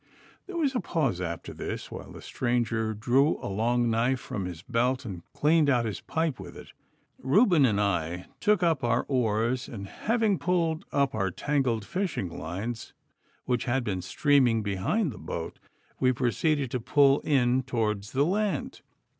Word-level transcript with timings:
There 0.47 0.57
was 0.57 0.73
a 0.73 0.79
pause 0.79 1.21
after 1.21 1.53
this, 1.53 1.91
while 1.91 2.11
the 2.11 2.23
stranger 2.23 2.95
drew 2.95 3.37
a 3.37 3.45
long 3.45 3.87
knife 3.91 4.19
from 4.19 4.45
his 4.45 4.63
belt, 4.63 5.05
and 5.05 5.21
cleaned 5.33 5.69
out 5.69 5.85
his 5.85 6.01
pipe 6.01 6.39
with 6.39 6.57
it. 6.57 6.73
Reuben 7.19 7.67
and 7.67 7.79
I 7.79 8.25
took 8.39 8.63
up 8.63 8.83
our 8.83 9.05
oars, 9.07 9.67
and 9.67 9.85
having 9.87 10.39
pulled 10.39 10.85
up 10.91 11.13
our 11.13 11.29
tangled 11.29 11.85
fishing 11.85 12.29
lines, 12.35 12.93
which 13.45 13.65
had 13.65 13.83
been 13.83 14.01
streaming 14.01 14.63
behind 14.63 15.11
the 15.11 15.19
boat, 15.19 15.59
we 15.99 16.11
proceeded 16.11 16.71
to 16.71 16.79
pull 16.79 17.19
in 17.19 17.61
towards 17.61 18.11
the 18.13 18.25
land. 18.25 18.81